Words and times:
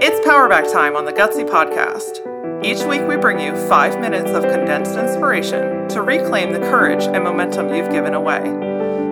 It's 0.00 0.26
Powerback 0.26 0.72
time 0.72 0.96
on 0.96 1.04
the 1.04 1.12
Gutsy 1.12 1.46
Podcast. 1.46 2.24
Each 2.64 2.82
week, 2.84 3.06
we 3.06 3.16
bring 3.16 3.38
you 3.38 3.54
five 3.68 4.00
minutes 4.00 4.30
of 4.30 4.44
condensed 4.44 4.96
inspiration 4.96 5.86
to 5.88 6.00
reclaim 6.00 6.52
the 6.52 6.60
courage 6.60 7.04
and 7.04 7.22
momentum 7.22 7.74
you've 7.74 7.90
given 7.90 8.14
away. 8.14 8.42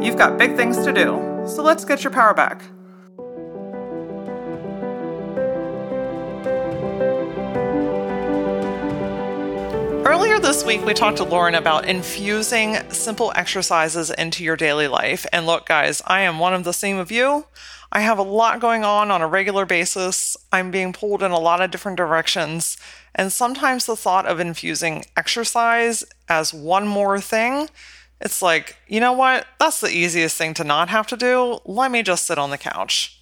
You've 0.03 0.17
got 0.17 0.39
big 0.39 0.57
things 0.57 0.79
to 0.79 0.93
do, 0.93 1.45
so 1.47 1.63
let's 1.63 1.85
get 1.85 2.03
your 2.03 2.13
power 2.13 2.33
back. 2.33 2.63
Earlier 10.17 10.39
this 10.39 10.65
week, 10.65 10.83
we 10.83 10.95
talked 10.95 11.19
to 11.19 11.25
Lauren 11.25 11.55
about 11.55 11.87
infusing 11.87 12.79
simple 12.89 13.35
exercises 13.37 14.09
into 14.09 14.43
your 14.43 14.57
daily 14.57 14.89
life. 14.89 15.27
And 15.31 15.45
look, 15.45 15.67
guys, 15.67 16.01
I 16.07 16.23
am 16.23 16.39
one 16.39 16.55
of 16.55 16.65
the 16.65 16.73
same 16.73 16.97
of 16.97 17.13
you. 17.13 17.45
I 17.93 18.01
have 18.01 18.19
a 18.19 18.23
lot 18.23 18.59
going 18.59 18.83
on 18.83 19.11
on 19.11 19.21
a 19.21 19.27
regular 19.27 19.67
basis. 19.67 20.35
I'm 20.51 20.71
being 20.71 20.95
pulled 20.95 21.23
in 21.23 21.33
a 21.33 21.39
lot 21.39 21.61
of 21.61 21.71
different 21.71 21.99
directions. 21.99 22.79
And 23.15 23.31
sometimes 23.31 23.85
the 23.85 23.95
thought 23.95 24.25
of 24.25 24.41
infusing 24.41 25.05
exercise 25.19 26.03
as 26.31 26.55
one 26.55 26.89
more 26.89 27.21
thing, 27.21 27.69
it's 28.19 28.41
like, 28.41 28.79
you 28.89 29.01
know 29.01 29.13
what? 29.13 29.47
That's 29.61 29.83
the 29.83 29.91
easiest 29.91 30.39
thing 30.39 30.55
to 30.55 30.65
not 30.65 30.89
have 30.89 31.07
to 31.09 31.19
do. 31.19 31.59
Let 31.67 31.91
me 31.91 32.03
just 32.03 32.27
sit 32.27 32.39
on 32.39 32.49
the 32.49 32.57
couch. 32.57 33.16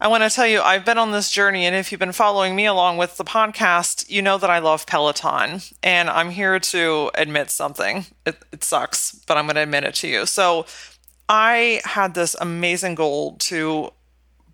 I 0.00 0.06
want 0.06 0.22
to 0.22 0.30
tell 0.30 0.46
you, 0.46 0.60
I've 0.60 0.84
been 0.84 0.96
on 0.96 1.10
this 1.10 1.28
journey, 1.28 1.66
and 1.66 1.74
if 1.74 1.90
you've 1.90 1.98
been 1.98 2.12
following 2.12 2.54
me 2.54 2.66
along 2.66 2.98
with 2.98 3.16
the 3.16 3.24
podcast, 3.24 4.08
you 4.08 4.22
know 4.22 4.38
that 4.38 4.48
I 4.48 4.60
love 4.60 4.86
Peloton. 4.86 5.60
And 5.82 6.08
I'm 6.08 6.30
here 6.30 6.60
to 6.60 7.10
admit 7.16 7.50
something. 7.50 8.06
It, 8.24 8.36
it 8.52 8.62
sucks, 8.62 9.12
but 9.26 9.36
I'm 9.36 9.46
going 9.46 9.56
to 9.56 9.62
admit 9.62 9.82
it 9.82 9.96
to 9.96 10.08
you. 10.08 10.24
So, 10.26 10.66
I 11.28 11.80
had 11.84 12.14
this 12.14 12.36
amazing 12.40 12.94
goal 12.94 13.32
to 13.38 13.92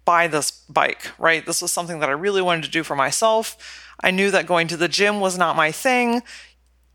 buy 0.06 0.28
this 0.28 0.50
bike, 0.50 1.12
right? 1.18 1.44
This 1.44 1.60
was 1.60 1.70
something 1.70 2.00
that 2.00 2.08
I 2.08 2.12
really 2.12 2.42
wanted 2.42 2.64
to 2.64 2.70
do 2.70 2.82
for 2.82 2.96
myself. 2.96 3.92
I 4.02 4.10
knew 4.10 4.30
that 4.30 4.46
going 4.46 4.66
to 4.68 4.76
the 4.78 4.88
gym 4.88 5.20
was 5.20 5.36
not 5.36 5.56
my 5.56 5.70
thing. 5.70 6.22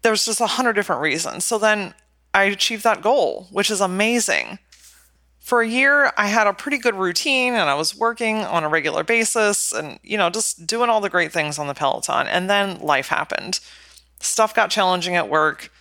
There 0.02 0.12
was 0.12 0.26
just 0.26 0.42
a 0.42 0.48
hundred 0.48 0.74
different 0.74 1.02
reasons. 1.02 1.46
So 1.46 1.60
then 1.60 1.94
I 2.34 2.46
achieved 2.46 2.84
that 2.84 3.02
goal, 3.02 3.48
which 3.52 3.70
is 3.72 3.80
amazing. 3.80 4.60
For 5.40 5.62
a 5.62 5.68
year, 5.68 6.12
I 6.16 6.28
had 6.28 6.48
a 6.48 6.54
pretty 6.54 6.78
good 6.78 6.96
routine 6.96 7.54
and 7.54 7.70
I 7.70 7.74
was 7.74 7.96
working 7.96 8.38
on 8.38 8.64
a 8.64 8.70
regular 8.70 9.04
basis 9.04 9.72
and, 9.72 10.00
you 10.04 10.18
know, 10.18 10.30
just 10.30 10.68
doing 10.68 10.90
all 10.90 11.02
the 11.02 11.10
great 11.10 11.32
things 11.32 11.58
on 11.58 11.68
the 11.68 11.74
Peloton. 11.74 12.28
And 12.28 12.50
then 12.50 12.80
life 12.80 13.08
happened. 13.08 13.60
Stuff 14.20 14.54
got 14.54 14.70
challenging 14.70 15.16
at 15.16 15.30
work. 15.30 15.72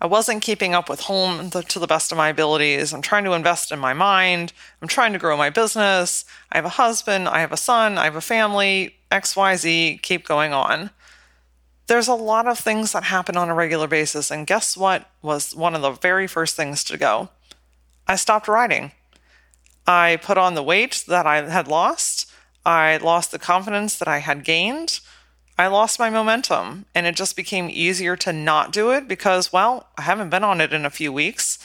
I 0.00 0.06
wasn't 0.06 0.42
keeping 0.42 0.74
up 0.74 0.88
with 0.88 1.02
home 1.02 1.50
to 1.50 1.78
the 1.78 1.86
best 1.86 2.10
of 2.10 2.18
my 2.18 2.30
abilities. 2.30 2.92
I'm 2.92 3.02
trying 3.02 3.22
to 3.22 3.34
invest 3.34 3.70
in 3.70 3.78
my 3.78 3.92
mind. 3.92 4.52
I'm 4.80 4.88
trying 4.88 5.12
to 5.12 5.18
grow 5.20 5.36
my 5.36 5.50
business. 5.50 6.24
I 6.50 6.58
have 6.58 6.64
a 6.64 6.70
husband. 6.70 7.28
I 7.28 7.38
have 7.38 7.52
a 7.52 7.56
son. 7.56 7.98
I 7.98 8.04
have 8.04 8.16
a 8.16 8.20
family. 8.20 8.96
XYZ, 9.12 10.02
keep 10.02 10.26
going 10.26 10.52
on. 10.52 10.90
There's 11.86 12.08
a 12.08 12.14
lot 12.14 12.48
of 12.48 12.58
things 12.58 12.92
that 12.92 13.04
happen 13.04 13.36
on 13.36 13.48
a 13.48 13.54
regular 13.54 13.86
basis. 13.86 14.32
And 14.32 14.44
guess 14.44 14.76
what 14.76 15.08
was 15.22 15.54
one 15.54 15.76
of 15.76 15.82
the 15.82 15.92
very 15.92 16.26
first 16.26 16.56
things 16.56 16.82
to 16.84 16.96
go? 16.96 17.28
I 18.08 18.16
stopped 18.16 18.48
riding. 18.48 18.90
I 19.86 20.18
put 20.22 20.38
on 20.38 20.54
the 20.54 20.62
weight 20.62 21.04
that 21.08 21.26
I 21.26 21.48
had 21.48 21.68
lost. 21.68 22.30
I 22.64 22.98
lost 22.98 23.32
the 23.32 23.38
confidence 23.38 23.98
that 23.98 24.08
I 24.08 24.18
had 24.18 24.44
gained. 24.44 25.00
I 25.58 25.66
lost 25.66 25.98
my 25.98 26.10
momentum 26.10 26.86
and 26.94 27.06
it 27.06 27.16
just 27.16 27.36
became 27.36 27.68
easier 27.70 28.16
to 28.16 28.32
not 28.32 28.72
do 28.72 28.90
it 28.90 29.06
because, 29.06 29.52
well, 29.52 29.88
I 29.98 30.02
haven't 30.02 30.30
been 30.30 30.44
on 30.44 30.60
it 30.60 30.72
in 30.72 30.86
a 30.86 30.90
few 30.90 31.12
weeks. 31.12 31.58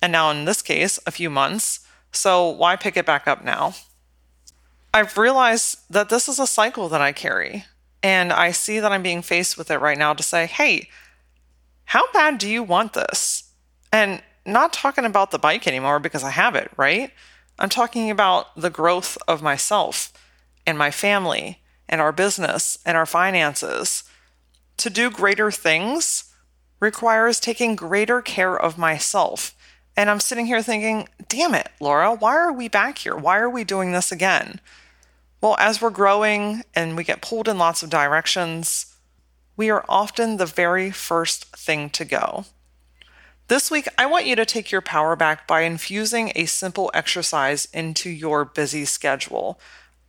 And 0.00 0.12
now, 0.12 0.30
in 0.30 0.44
this 0.44 0.62
case, 0.62 0.98
a 1.06 1.12
few 1.12 1.30
months. 1.30 1.80
So 2.10 2.48
why 2.48 2.76
pick 2.76 2.96
it 2.96 3.06
back 3.06 3.26
up 3.26 3.44
now? 3.44 3.74
I've 4.92 5.16
realized 5.16 5.78
that 5.88 6.08
this 6.08 6.28
is 6.28 6.38
a 6.38 6.46
cycle 6.46 6.88
that 6.90 7.00
I 7.00 7.12
carry. 7.12 7.64
And 8.02 8.32
I 8.32 8.50
see 8.50 8.80
that 8.80 8.92
I'm 8.92 9.02
being 9.02 9.22
faced 9.22 9.56
with 9.56 9.70
it 9.70 9.78
right 9.78 9.96
now 9.96 10.12
to 10.12 10.22
say, 10.22 10.46
hey, 10.46 10.88
how 11.84 12.02
bad 12.12 12.38
do 12.38 12.48
you 12.48 12.62
want 12.62 12.92
this? 12.92 13.44
And 13.92 14.22
not 14.44 14.72
talking 14.72 15.04
about 15.04 15.30
the 15.30 15.38
bike 15.38 15.66
anymore 15.66 16.00
because 16.00 16.24
I 16.24 16.30
have 16.30 16.56
it, 16.56 16.70
right? 16.76 17.12
I'm 17.62 17.68
talking 17.68 18.10
about 18.10 18.60
the 18.60 18.70
growth 18.70 19.16
of 19.28 19.40
myself 19.40 20.12
and 20.66 20.76
my 20.76 20.90
family 20.90 21.62
and 21.88 22.00
our 22.00 22.10
business 22.10 22.76
and 22.84 22.96
our 22.96 23.06
finances. 23.06 24.02
To 24.78 24.90
do 24.90 25.12
greater 25.12 25.52
things 25.52 26.24
requires 26.80 27.38
taking 27.38 27.76
greater 27.76 28.20
care 28.20 28.58
of 28.58 28.78
myself. 28.78 29.54
And 29.96 30.10
I'm 30.10 30.18
sitting 30.18 30.46
here 30.46 30.60
thinking, 30.60 31.08
damn 31.28 31.54
it, 31.54 31.68
Laura, 31.80 32.12
why 32.12 32.34
are 32.34 32.52
we 32.52 32.66
back 32.66 32.98
here? 32.98 33.14
Why 33.14 33.38
are 33.38 33.50
we 33.50 33.62
doing 33.62 33.92
this 33.92 34.10
again? 34.10 34.58
Well, 35.40 35.54
as 35.60 35.80
we're 35.80 35.90
growing 35.90 36.64
and 36.74 36.96
we 36.96 37.04
get 37.04 37.22
pulled 37.22 37.46
in 37.46 37.58
lots 37.58 37.84
of 37.84 37.90
directions, 37.90 38.96
we 39.56 39.70
are 39.70 39.84
often 39.88 40.36
the 40.36 40.46
very 40.46 40.90
first 40.90 41.56
thing 41.56 41.90
to 41.90 42.04
go. 42.04 42.44
This 43.48 43.70
week, 43.70 43.88
I 43.98 44.06
want 44.06 44.26
you 44.26 44.36
to 44.36 44.46
take 44.46 44.70
your 44.70 44.80
power 44.80 45.16
back 45.16 45.46
by 45.46 45.62
infusing 45.62 46.32
a 46.34 46.46
simple 46.46 46.90
exercise 46.94 47.66
into 47.72 48.08
your 48.08 48.44
busy 48.44 48.84
schedule. 48.84 49.60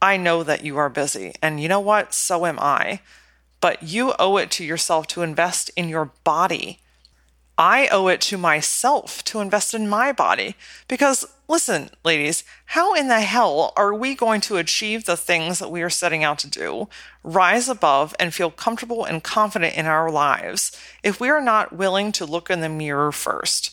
I 0.02 0.18
know 0.18 0.44
that 0.44 0.64
you 0.64 0.78
are 0.78 0.90
busy, 0.90 1.34
and 1.42 1.60
you 1.60 1.68
know 1.68 1.80
what? 1.80 2.14
So 2.14 2.46
am 2.46 2.60
I. 2.60 3.02
But 3.60 3.84
you 3.84 4.14
owe 4.20 4.38
it 4.38 4.52
to 4.52 4.64
yourself 4.64 5.08
to 5.08 5.24
invest 5.24 5.72
in 5.76 5.90
your 5.90 6.12
body. 6.24 6.83
I 7.58 7.88
owe 7.90 8.08
it 8.08 8.22
to 8.22 8.38
myself 8.38 9.24
to 9.26 9.40
invest 9.40 9.74
in 9.74 9.88
my 9.88 10.12
body. 10.12 10.56
Because, 10.88 11.26
listen, 11.48 11.92
ladies, 12.04 12.44
how 12.66 12.96
in 12.96 13.08
the 13.08 13.22
hell 13.22 13.74
are 13.76 13.94
we 13.94 14.16
going 14.16 14.42
to 14.42 14.58
achieve 14.58 15.06
the 15.06 15.18
things 15.18 15.60
that 15.60 15.72
we 15.72 15.84
are 15.84 15.90
setting 15.90 16.24
out 16.24 16.40
to 16.40 16.50
do, 16.50 16.88
rise 17.24 17.70
above, 17.70 18.16
and 18.20 18.34
feel 18.34 18.50
comfortable 18.50 19.06
and 19.06 19.24
confident 19.24 19.76
in 19.76 19.86
our 19.86 20.10
lives 20.10 20.78
if 21.04 21.20
we 21.20 21.30
are 21.30 21.42
not 21.42 21.76
willing 21.76 22.12
to 22.14 22.26
look 22.26 22.50
in 22.50 22.62
the 22.62 22.70
mirror 22.70 23.12
first? 23.12 23.73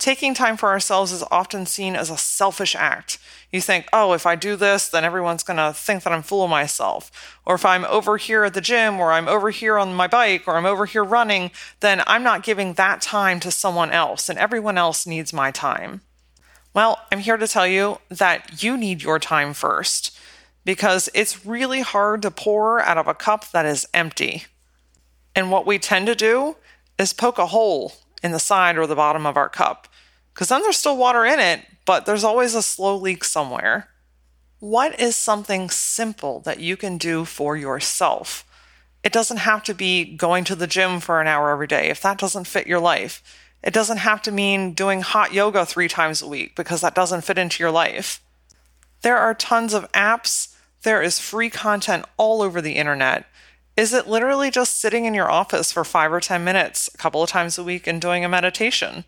Taking 0.00 0.32
time 0.32 0.56
for 0.56 0.70
ourselves 0.70 1.12
is 1.12 1.22
often 1.30 1.66
seen 1.66 1.94
as 1.94 2.08
a 2.08 2.16
selfish 2.16 2.74
act. 2.74 3.18
You 3.52 3.60
think, 3.60 3.86
oh, 3.92 4.14
if 4.14 4.24
I 4.24 4.34
do 4.34 4.56
this, 4.56 4.88
then 4.88 5.04
everyone's 5.04 5.42
going 5.42 5.58
to 5.58 5.74
think 5.74 6.04
that 6.04 6.12
I'm 6.12 6.22
fooling 6.22 6.48
myself. 6.48 7.38
Or 7.44 7.56
if 7.56 7.66
I'm 7.66 7.84
over 7.84 8.16
here 8.16 8.44
at 8.44 8.54
the 8.54 8.62
gym, 8.62 8.98
or 8.98 9.12
I'm 9.12 9.28
over 9.28 9.50
here 9.50 9.76
on 9.76 9.92
my 9.92 10.06
bike, 10.06 10.44
or 10.48 10.56
I'm 10.56 10.64
over 10.64 10.86
here 10.86 11.04
running, 11.04 11.50
then 11.80 12.02
I'm 12.06 12.22
not 12.22 12.42
giving 12.42 12.72
that 12.74 13.02
time 13.02 13.40
to 13.40 13.50
someone 13.50 13.90
else, 13.90 14.30
and 14.30 14.38
everyone 14.38 14.78
else 14.78 15.06
needs 15.06 15.34
my 15.34 15.50
time. 15.50 16.00
Well, 16.72 17.00
I'm 17.12 17.18
here 17.18 17.36
to 17.36 17.46
tell 17.46 17.66
you 17.66 17.98
that 18.08 18.62
you 18.62 18.78
need 18.78 19.02
your 19.02 19.18
time 19.18 19.52
first 19.52 20.18
because 20.64 21.10
it's 21.12 21.44
really 21.44 21.82
hard 21.82 22.22
to 22.22 22.30
pour 22.30 22.80
out 22.80 22.96
of 22.96 23.06
a 23.06 23.12
cup 23.12 23.50
that 23.50 23.66
is 23.66 23.86
empty. 23.92 24.44
And 25.36 25.50
what 25.50 25.66
we 25.66 25.78
tend 25.78 26.06
to 26.06 26.14
do 26.14 26.56
is 26.96 27.12
poke 27.12 27.36
a 27.36 27.48
hole 27.48 27.92
in 28.22 28.32
the 28.32 28.38
side 28.38 28.78
or 28.78 28.86
the 28.86 28.96
bottom 28.96 29.26
of 29.26 29.36
our 29.36 29.48
cup 29.50 29.88
because 30.34 30.48
then 30.48 30.62
there's 30.62 30.76
still 30.76 30.96
water 30.96 31.24
in 31.24 31.40
it, 31.40 31.66
but 31.84 32.06
there's 32.06 32.24
always 32.24 32.54
a 32.54 32.62
slow 32.62 32.96
leak 32.96 33.24
somewhere. 33.24 33.88
What 34.58 35.00
is 35.00 35.16
something 35.16 35.70
simple 35.70 36.40
that 36.40 36.60
you 36.60 36.76
can 36.76 36.98
do 36.98 37.24
for 37.24 37.56
yourself? 37.56 38.44
It 39.02 39.12
doesn't 39.12 39.38
have 39.38 39.62
to 39.64 39.74
be 39.74 40.04
going 40.04 40.44
to 40.44 40.54
the 40.54 40.66
gym 40.66 41.00
for 41.00 41.20
an 41.20 41.26
hour 41.26 41.50
every 41.50 41.66
day 41.66 41.88
if 41.88 42.02
that 42.02 42.18
doesn't 42.18 42.46
fit 42.46 42.66
your 42.66 42.80
life. 42.80 43.22
It 43.62 43.74
doesn't 43.74 43.98
have 43.98 44.22
to 44.22 44.32
mean 44.32 44.72
doing 44.72 45.02
hot 45.02 45.32
yoga 45.32 45.66
three 45.66 45.88
times 45.88 46.22
a 46.22 46.28
week 46.28 46.54
because 46.56 46.80
that 46.80 46.94
doesn't 46.94 47.24
fit 47.24 47.38
into 47.38 47.62
your 47.62 47.70
life. 47.70 48.22
There 49.02 49.18
are 49.18 49.34
tons 49.34 49.74
of 49.74 49.90
apps. 49.92 50.54
There 50.82 51.02
is 51.02 51.18
free 51.18 51.50
content 51.50 52.04
all 52.16 52.42
over 52.42 52.60
the 52.60 52.76
internet. 52.76 53.26
Is 53.76 53.94
it 53.94 54.08
literally 54.08 54.50
just 54.50 54.78
sitting 54.78 55.06
in 55.06 55.14
your 55.14 55.30
office 55.30 55.72
for 55.72 55.84
five 55.84 56.12
or 56.12 56.20
10 56.20 56.44
minutes 56.44 56.90
a 56.92 56.98
couple 56.98 57.22
of 57.22 57.30
times 57.30 57.56
a 57.56 57.64
week 57.64 57.86
and 57.86 58.00
doing 58.00 58.24
a 58.24 58.28
meditation? 58.28 59.04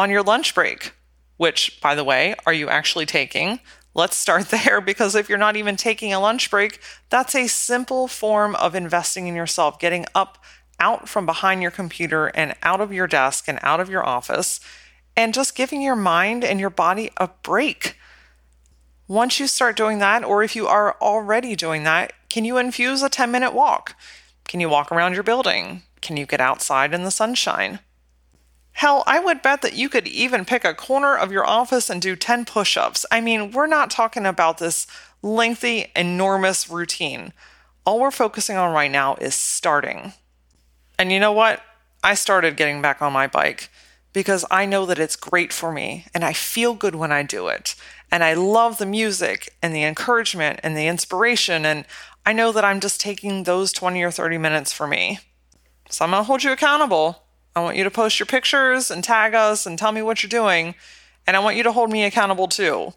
On 0.00 0.08
your 0.08 0.22
lunch 0.22 0.54
break, 0.54 0.94
which, 1.36 1.78
by 1.82 1.94
the 1.94 2.04
way, 2.04 2.34
are 2.46 2.54
you 2.54 2.70
actually 2.70 3.04
taking? 3.04 3.60
Let's 3.92 4.16
start 4.16 4.48
there 4.48 4.80
because 4.80 5.14
if 5.14 5.28
you're 5.28 5.36
not 5.36 5.56
even 5.56 5.76
taking 5.76 6.10
a 6.10 6.18
lunch 6.18 6.50
break, 6.50 6.80
that's 7.10 7.34
a 7.34 7.46
simple 7.46 8.08
form 8.08 8.56
of 8.56 8.74
investing 8.74 9.26
in 9.26 9.34
yourself, 9.34 9.78
getting 9.78 10.06
up 10.14 10.42
out 10.78 11.06
from 11.06 11.26
behind 11.26 11.60
your 11.60 11.70
computer 11.70 12.28
and 12.28 12.54
out 12.62 12.80
of 12.80 12.94
your 12.94 13.06
desk 13.06 13.44
and 13.46 13.58
out 13.60 13.78
of 13.78 13.90
your 13.90 14.02
office 14.02 14.58
and 15.18 15.34
just 15.34 15.54
giving 15.54 15.82
your 15.82 15.96
mind 15.96 16.44
and 16.44 16.60
your 16.60 16.70
body 16.70 17.10
a 17.18 17.28
break. 17.42 17.98
Once 19.06 19.38
you 19.38 19.46
start 19.46 19.76
doing 19.76 19.98
that, 19.98 20.24
or 20.24 20.42
if 20.42 20.56
you 20.56 20.66
are 20.66 20.96
already 21.02 21.54
doing 21.54 21.84
that, 21.84 22.14
can 22.30 22.46
you 22.46 22.56
infuse 22.56 23.02
a 23.02 23.10
10 23.10 23.30
minute 23.30 23.52
walk? 23.52 23.94
Can 24.48 24.60
you 24.60 24.70
walk 24.70 24.90
around 24.90 25.12
your 25.12 25.24
building? 25.24 25.82
Can 26.00 26.16
you 26.16 26.24
get 26.24 26.40
outside 26.40 26.94
in 26.94 27.04
the 27.04 27.10
sunshine? 27.10 27.80
Hell, 28.72 29.04
I 29.06 29.18
would 29.20 29.42
bet 29.42 29.62
that 29.62 29.74
you 29.74 29.88
could 29.88 30.08
even 30.08 30.44
pick 30.44 30.64
a 30.64 30.74
corner 30.74 31.16
of 31.16 31.32
your 31.32 31.46
office 31.46 31.90
and 31.90 32.00
do 32.00 32.16
10 32.16 32.44
push 32.44 32.76
ups. 32.76 33.04
I 33.10 33.20
mean, 33.20 33.50
we're 33.50 33.66
not 33.66 33.90
talking 33.90 34.26
about 34.26 34.58
this 34.58 34.86
lengthy, 35.22 35.92
enormous 35.94 36.70
routine. 36.70 37.32
All 37.84 38.00
we're 38.00 38.10
focusing 38.10 38.56
on 38.56 38.72
right 38.72 38.90
now 38.90 39.16
is 39.16 39.34
starting. 39.34 40.12
And 40.98 41.12
you 41.12 41.20
know 41.20 41.32
what? 41.32 41.62
I 42.02 42.14
started 42.14 42.56
getting 42.56 42.80
back 42.80 43.02
on 43.02 43.12
my 43.12 43.26
bike 43.26 43.68
because 44.12 44.44
I 44.50 44.66
know 44.66 44.86
that 44.86 44.98
it's 44.98 45.16
great 45.16 45.52
for 45.52 45.72
me 45.72 46.06
and 46.14 46.24
I 46.24 46.32
feel 46.32 46.74
good 46.74 46.94
when 46.94 47.12
I 47.12 47.22
do 47.22 47.48
it. 47.48 47.74
And 48.10 48.24
I 48.24 48.34
love 48.34 48.78
the 48.78 48.86
music 48.86 49.54
and 49.62 49.74
the 49.74 49.84
encouragement 49.84 50.60
and 50.62 50.76
the 50.76 50.86
inspiration. 50.86 51.64
And 51.64 51.84
I 52.26 52.32
know 52.32 52.52
that 52.52 52.64
I'm 52.64 52.80
just 52.80 53.00
taking 53.00 53.44
those 53.44 53.72
20 53.72 54.02
or 54.02 54.10
30 54.10 54.38
minutes 54.38 54.72
for 54.72 54.86
me. 54.86 55.20
So 55.90 56.04
I'm 56.04 56.10
going 56.10 56.20
to 56.20 56.24
hold 56.24 56.42
you 56.42 56.52
accountable. 56.52 57.22
I 57.54 57.60
want 57.60 57.76
you 57.76 57.84
to 57.84 57.90
post 57.90 58.18
your 58.18 58.26
pictures 58.26 58.90
and 58.90 59.02
tag 59.02 59.34
us 59.34 59.66
and 59.66 59.78
tell 59.78 59.92
me 59.92 60.02
what 60.02 60.22
you're 60.22 60.28
doing. 60.28 60.74
And 61.26 61.36
I 61.36 61.40
want 61.40 61.56
you 61.56 61.62
to 61.64 61.72
hold 61.72 61.90
me 61.90 62.04
accountable 62.04 62.48
too. 62.48 62.94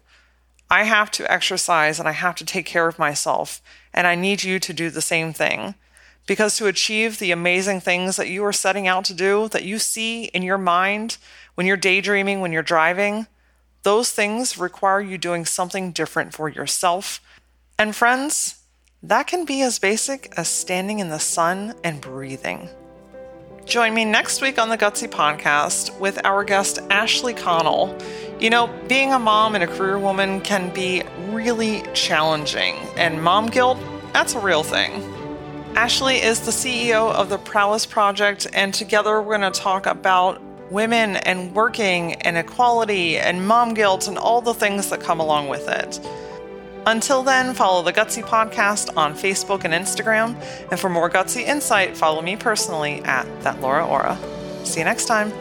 I 0.70 0.84
have 0.84 1.10
to 1.12 1.30
exercise 1.30 1.98
and 1.98 2.08
I 2.08 2.12
have 2.12 2.34
to 2.36 2.44
take 2.44 2.66
care 2.66 2.88
of 2.88 2.98
myself. 2.98 3.60
And 3.92 4.06
I 4.06 4.14
need 4.14 4.42
you 4.42 4.58
to 4.60 4.72
do 4.72 4.90
the 4.90 5.02
same 5.02 5.32
thing. 5.32 5.74
Because 6.26 6.56
to 6.56 6.66
achieve 6.66 7.18
the 7.18 7.32
amazing 7.32 7.80
things 7.80 8.16
that 8.16 8.28
you 8.28 8.44
are 8.44 8.52
setting 8.52 8.88
out 8.88 9.04
to 9.06 9.14
do, 9.14 9.48
that 9.48 9.64
you 9.64 9.78
see 9.78 10.24
in 10.26 10.42
your 10.42 10.56
mind 10.56 11.18
when 11.54 11.66
you're 11.66 11.76
daydreaming, 11.76 12.40
when 12.40 12.50
you're 12.50 12.62
driving, 12.62 13.26
those 13.82 14.10
things 14.10 14.56
require 14.56 15.00
you 15.00 15.18
doing 15.18 15.44
something 15.44 15.92
different 15.92 16.32
for 16.32 16.48
yourself. 16.48 17.20
And 17.78 17.94
friends, 17.94 18.62
that 19.02 19.26
can 19.26 19.44
be 19.44 19.60
as 19.60 19.78
basic 19.78 20.32
as 20.36 20.48
standing 20.48 20.98
in 20.98 21.10
the 21.10 21.18
sun 21.18 21.74
and 21.84 22.00
breathing. 22.00 22.70
Join 23.66 23.94
me 23.94 24.04
next 24.04 24.42
week 24.42 24.58
on 24.58 24.68
the 24.68 24.76
Gutsy 24.76 25.08
Podcast 25.08 25.98
with 25.98 26.22
our 26.26 26.44
guest, 26.44 26.78
Ashley 26.90 27.32
Connell. 27.32 27.96
You 28.38 28.50
know, 28.50 28.66
being 28.88 29.12
a 29.14 29.18
mom 29.18 29.54
and 29.54 29.64
a 29.64 29.66
career 29.66 29.98
woman 29.98 30.42
can 30.42 30.72
be 30.74 31.02
really 31.30 31.82
challenging, 31.94 32.76
and 32.98 33.22
mom 33.22 33.46
guilt, 33.46 33.78
that's 34.12 34.34
a 34.34 34.38
real 34.38 34.62
thing. 34.62 34.92
Ashley 35.76 36.16
is 36.16 36.40
the 36.40 36.50
CEO 36.50 37.10
of 37.10 37.30
the 37.30 37.38
Prowess 37.38 37.86
Project, 37.86 38.46
and 38.52 38.74
together 38.74 39.20
we're 39.22 39.38
going 39.38 39.52
to 39.52 39.60
talk 39.60 39.86
about 39.86 40.42
women 40.70 41.16
and 41.16 41.54
working 41.54 42.14
and 42.16 42.36
equality 42.36 43.16
and 43.16 43.48
mom 43.48 43.72
guilt 43.72 44.08
and 44.08 44.18
all 44.18 44.42
the 44.42 44.54
things 44.54 44.90
that 44.90 45.00
come 45.00 45.20
along 45.20 45.48
with 45.48 45.66
it. 45.68 45.98
Until 46.86 47.22
then, 47.22 47.54
follow 47.54 47.82
the 47.82 47.92
Gutsy 47.92 48.22
Podcast 48.22 48.94
on 48.96 49.14
Facebook 49.14 49.64
and 49.64 49.72
Instagram. 49.72 50.36
And 50.70 50.78
for 50.78 50.90
more 50.90 51.08
Gutsy 51.08 51.42
insight, 51.42 51.96
follow 51.96 52.20
me 52.20 52.36
personally 52.36 53.00
at 53.02 53.26
that 53.42 53.60
Laura 53.60 53.86
Ora. 53.86 54.18
See 54.64 54.80
you 54.80 54.84
next 54.84 55.06
time. 55.06 55.32